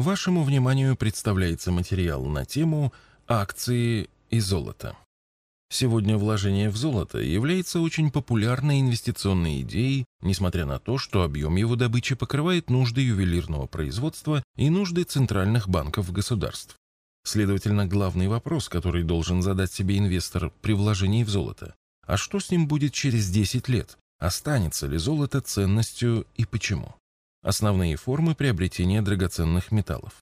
[0.00, 2.92] Вашему вниманию представляется материал на тему
[3.26, 4.96] «Акции и золото».
[5.70, 11.74] Сегодня вложение в золото является очень популярной инвестиционной идеей, несмотря на то, что объем его
[11.74, 16.76] добычи покрывает нужды ювелирного производства и нужды центральных банков государств.
[17.24, 21.74] Следовательно, главный вопрос, который должен задать себе инвестор при вложении в золото,
[22.06, 23.98] а что с ним будет через 10 лет?
[24.20, 26.94] Останется ли золото ценностью и почему?
[27.48, 30.16] Основные формы приобретения драгоценных металлов.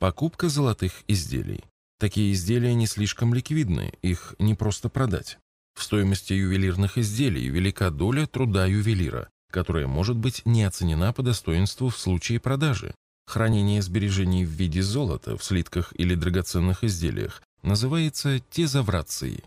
[0.00, 1.62] Покупка золотых изделий.
[2.00, 5.38] Такие изделия не слишком ликвидны, их не просто продать.
[5.78, 11.88] В стоимости ювелирных изделий велика доля труда ювелира, которая может быть не оценена по достоинству
[11.88, 12.96] в случае продажи.
[13.28, 19.44] Хранение сбережений в виде золота в слитках или драгоценных изделиях называется тезаврацией.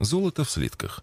[0.00, 1.02] Золото в слитках.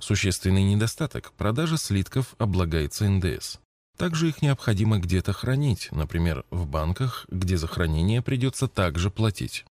[0.00, 3.58] Существенный недостаток– продажа слитков облагается НДС.
[3.96, 9.64] Также их необходимо где-то хранить, например, в банках, где за хранение придется также платить.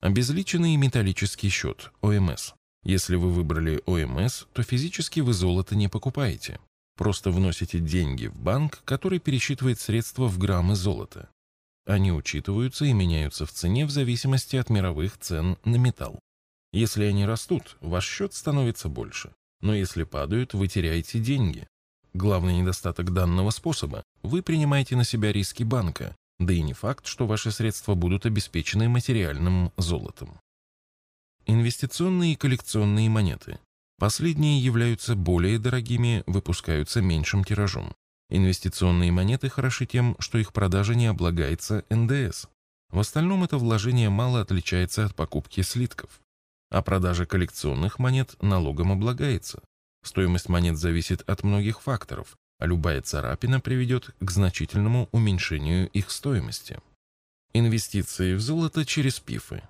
[0.00, 2.52] Обезличенный металлический счет, ОМС.
[2.84, 6.58] Если вы выбрали ОМС, то физически вы золото не покупаете.
[6.96, 11.30] Просто вносите деньги в банк, который пересчитывает средства в граммы золота.
[11.86, 16.20] Они учитываются и меняются в цене в зависимости от мировых цен на металл.
[16.72, 19.32] Если они растут, ваш счет становится больше.
[19.60, 21.66] Но если падают, вы теряете деньги.
[22.14, 27.26] Главный недостаток данного способа– вы принимаете на себя риски банка, да и не факт, что
[27.26, 30.38] ваши средства будут обеспечены материальным золотом.
[31.46, 33.58] Инвестиционные и коллекционные монеты.
[33.98, 37.94] Последние являются более дорогими, выпускаются меньшим тиражом.
[38.28, 42.46] Инвестиционные монеты хороши тем, что их продажа не облагается НДС.
[42.90, 46.20] В остальном это вложение мало отличается от покупки слитков.
[46.70, 49.62] А продажа коллекционных монет налогом облагается.
[50.04, 56.78] Стоимость монет зависит от многих факторов, а любая царапина приведет к значительному уменьшению их стоимости.
[57.54, 59.62] Инвестиции в золото через пифы.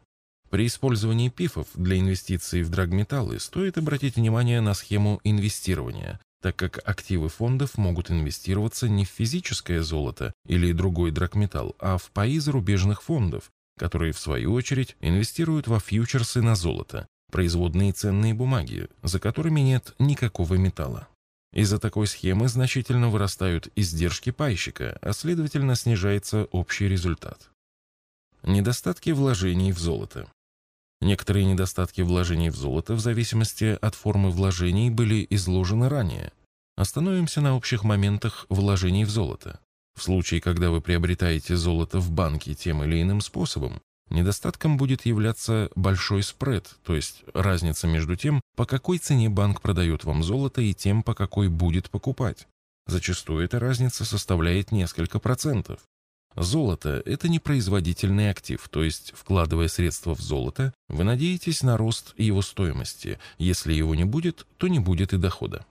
[0.51, 6.81] При использовании пифов для инвестиций в драгметаллы стоит обратить внимание на схему инвестирования, так как
[6.85, 13.03] активы фондов могут инвестироваться не в физическое золото или другой драгметалл, а в паи зарубежных
[13.03, 19.61] фондов, которые в свою очередь инвестируют во фьючерсы на золото, производные ценные бумаги, за которыми
[19.61, 21.09] нет никакого металла.
[21.53, 27.51] Из-за такой схемы значительно вырастают издержки пайщика, а следовательно снижается общий результат.
[28.43, 30.29] Недостатки вложений в золото.
[31.01, 36.33] Некоторые недостатки вложений в золото в зависимости от формы вложений были изложены ранее.
[36.77, 39.59] Остановимся на общих моментах вложений в золото.
[39.95, 45.71] В случае, когда вы приобретаете золото в банке тем или иным способом, Недостатком будет являться
[45.75, 50.75] большой спред, то есть разница между тем, по какой цене банк продает вам золото и
[50.75, 52.47] тем, по какой будет покупать.
[52.87, 55.81] Зачастую эта разница составляет несколько процентов.
[56.37, 62.43] Золото– это непроизводительный актив, то есть, вкладывая средства в золото, вы надеетесь на рост его
[62.43, 63.19] стоимости.
[63.39, 65.65] Если его не будет, то не будет и дохода.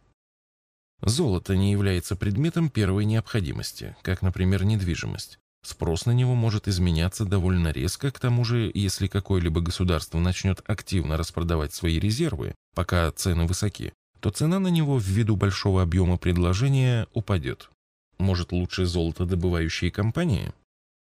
[1.03, 5.37] Золото не является предметом первой необходимости, как, например, недвижимость.
[5.63, 11.17] Спрос на него может изменяться довольно резко, к тому же, если какое-либо государство начнет активно
[11.17, 17.69] распродавать свои резервы, пока цены высоки, то цена на него ввиду большого объема предложения упадет.
[18.17, 20.53] Может лучше золотодобывающие компании?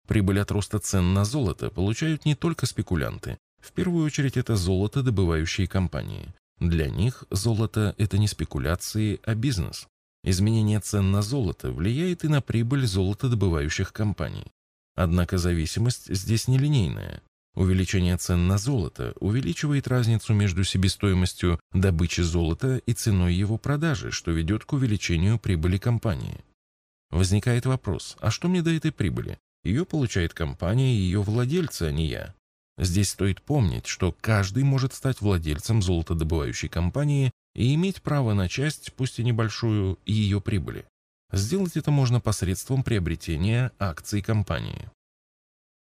[0.07, 3.39] Прибыль от роста цен на золото получают не только спекулянты.
[3.61, 6.33] В первую очередь это золотодобывающие компании.
[6.61, 9.87] Для них золото– это не спекуляции, а бизнес.
[10.29, 14.51] Изменение цен на золото влияет и на прибыль золотодобывающих компаний.
[14.97, 17.23] Однако зависимость здесь нелинейная.
[17.55, 24.33] Увеличение цен на золото увеличивает разницу между себестоимостью добычи золота и ценой его продажи, что
[24.33, 26.41] ведет к увеличению прибыли компании.
[27.11, 29.39] Возникает вопрос, а что мне до этой прибыли?
[29.63, 32.35] Ее получает компания и ее владельцы, а не я.
[32.79, 38.93] Здесь стоит помнить, что каждый может стать владельцем золотодобывающей компании и иметь право на часть,
[38.93, 40.85] пусть и небольшую, ее прибыли.
[41.33, 44.91] Сделать это можно посредством приобретения акций компании.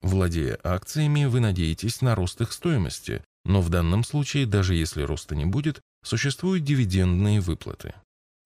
[0.00, 5.36] Владея акциями, вы надеетесь на рост их стоимости, но в данном случае, даже если роста
[5.36, 7.94] не будет, существуют дивидендные выплаты.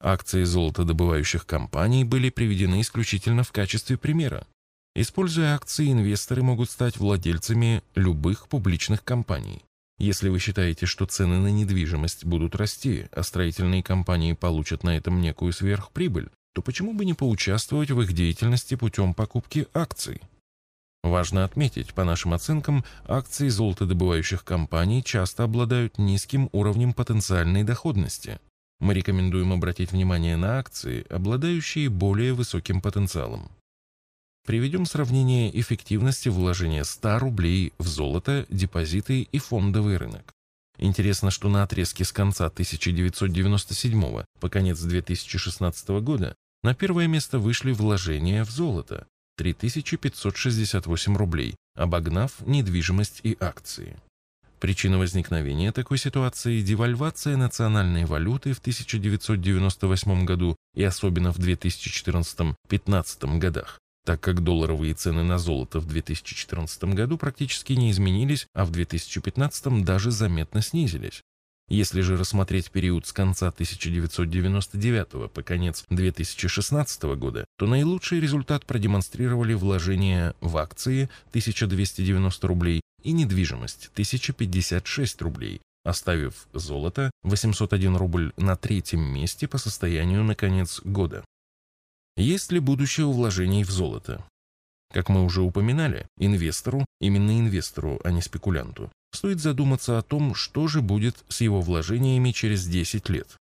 [0.01, 4.47] Акции золотодобывающих компаний были приведены исключительно в качестве примера.
[4.97, 9.63] Используя акции, инвесторы могут стать владельцами любых публичных компаний.
[10.03, 15.21] Если вы считаете, что цены на недвижимость будут расти, а строительные компании получат на этом
[15.21, 20.21] некую сверхприбыль, то почему бы не поучаствовать в их деятельности путем покупки акций?
[21.05, 28.41] Важно отметить, по нашим оценкам, акции золотодобывающих компаний часто обладают низким уровнем потенциальной доходности.
[28.81, 33.53] Мы рекомендуем обратить внимание на акции, обладающие более высоким потенциалом.
[34.45, 40.33] Приведем сравнение эффективности вложения 100 рублей в золото, депозиты и фондовый рынок.
[40.79, 46.35] Интересно, что на отрезке с конца 1997 по конец 2016 года
[46.65, 49.07] на первое место вышли вложения в золото–
[49.37, 53.97] 3568 рублей, обогнав недвижимость и акции.
[54.59, 63.79] Причина возникновения такой ситуации– девальвация национальной валюты в 1998 году и особенно в 2014-2015 годах,
[64.05, 69.85] так как долларовые цены на золото в 2014 году практически не изменились, а в 2015
[69.85, 71.23] даже заметно снизились.
[71.69, 79.55] Если же рассмотреть период с конца 1999 по конец 2016 года, то наилучший результат продемонстрировали
[79.55, 89.01] вложения в акции 1290 рублей и недвижимость 1056 рублей, оставив золото 801 рубль на третьем
[89.01, 91.25] месте по состоянию на конец года.
[92.17, 94.25] Есть ли будущее у вложений в золото?
[94.93, 100.69] Как мы уже упоминали, инвестору, именно инвестору, а не спекулянту, стоит задуматься о том, что
[100.69, 103.37] же будет с его вложениями через 10 лет.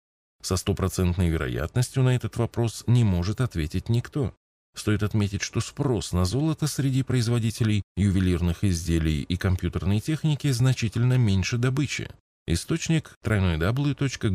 [0.43, 4.35] Со стопроцентной вероятностью на этот вопрос не может ответить никто.
[4.77, 11.57] Стоит отметить, что спрос на золото среди производителей ювелирных изделий и компьютерной техники значительно меньше
[11.59, 12.11] добычи.
[12.47, 14.29] Источник www.gold.org.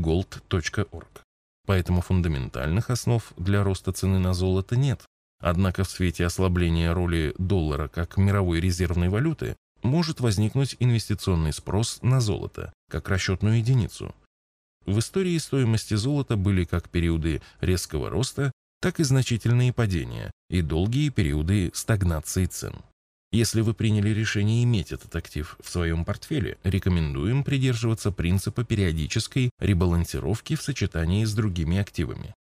[1.66, 5.02] Поэтому фундаментальных основ для роста цены на золото нет.
[5.40, 12.22] Однако в свете ослабления роли доллара как мировой резервной валюты может возникнуть инвестиционный спрос на
[12.22, 14.16] золото, как расчетную единицу.
[14.86, 18.52] В истории стоимости золота были как периоды резкого роста,
[18.82, 22.76] так и значительные падения и долгие периоды стагнации цен.
[23.34, 30.56] Если вы приняли решение иметь этот актив в своем портфеле, рекомендуем придерживаться принципа периодической ребалансировки
[30.56, 32.36] в сочетании с другими активами.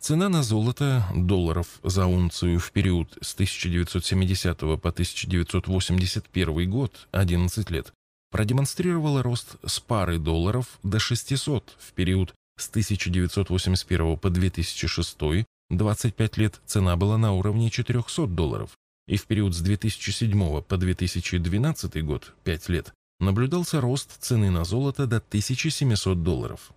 [0.00, 7.92] Цена на золото долларов за унцию в период с 1970 по 1981 год, 11 лет,
[8.30, 15.16] продемонстрировала рост с пары долларов до 600 в период с 1981 по 2006,
[15.70, 18.70] 25 лет цена была на уровне 400 долларов,
[19.08, 25.06] и в период с 2007 по 2012 год, 5 лет, наблюдался рост цены на золото
[25.06, 26.72] до 1700 долларов.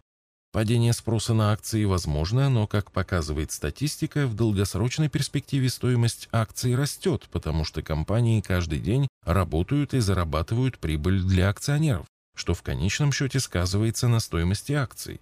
[0.54, 7.30] Падение спроса на акции возможно, но, как показывает статистика, в долгосрочной перспективе стоимость акций растет,
[7.32, 12.06] потому что компании каждый день работают и зарабатывают прибыль для акционеров,
[12.36, 15.22] что в конечном счете сказывается на стоимости акций.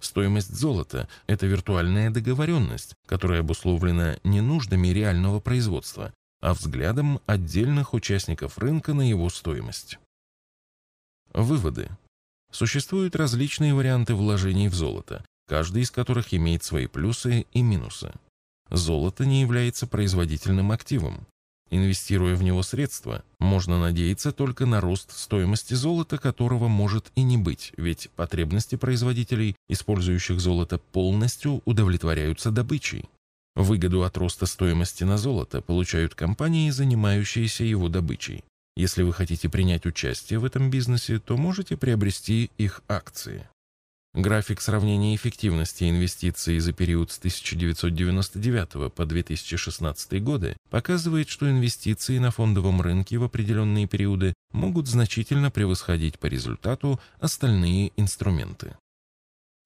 [0.00, 6.12] Стоимость золота– это виртуальная договоренность, которая обусловлена не нуждами реального производства,
[6.44, 9.98] а взглядом отдельных участников рынка на его стоимость.
[11.32, 11.88] Выводы.
[12.52, 18.12] Существуют различные варианты вложений в золото, каждый из которых имеет свои плюсы и минусы.
[18.70, 21.26] Золото не является производительным активом.
[21.70, 27.38] Инвестируя в него средства, можно надеяться только на рост стоимости золота, которого может и не
[27.38, 33.08] быть, ведь потребности производителей, использующих золото, полностью удовлетворяются добычей.
[33.56, 38.42] Выгоду от роста стоимости на золото получают компании, занимающиеся его добычей.
[38.76, 43.46] Если вы хотите принять участие в этом бизнесе, то можете приобрести их акции.
[44.14, 52.30] График сравнения эффективности инвестиций за период с 1999 по 2016 годы показывает, что инвестиции на
[52.30, 58.76] фондовом рынке в определенные периоды могут значительно превосходить по результату остальные инструменты.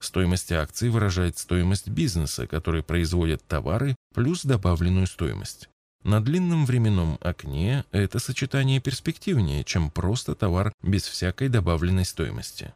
[0.01, 5.69] Стоимость акций выражает стоимость бизнеса, который производит товары, плюс добавленную стоимость.
[6.05, 12.73] На длинном временном окне это сочетание перспективнее, чем просто товар без всякой добавленной стоимости.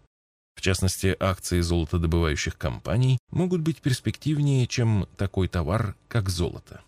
[0.56, 6.82] В частности, акции золотодобывающих компаний могут быть перспективнее, чем такой товар, как золото.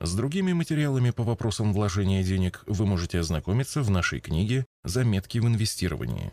[0.00, 5.46] С другими материалами по вопросам вложения денег вы можете ознакомиться в нашей книге «Заметки в
[5.46, 6.32] инвестировании».